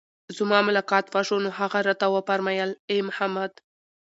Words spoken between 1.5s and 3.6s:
هغه راته وفرمايل: اې محمد!